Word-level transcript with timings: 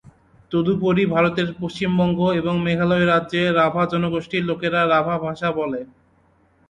তদুপরি 0.51 1.03
ভারতের 1.07 1.49
পশ্চিমবঙ্গ 1.59 2.19
এবং 2.39 2.53
মেঘালয় 2.65 3.05
রাজ্যে 3.05 3.41
রাভা 3.51 3.83
জনগোষ্ঠীর 3.91 4.43
লোকেরা 4.49 4.81
রাভা 4.85 5.15
ভাষা 5.25 5.49
বলে। 5.59 5.81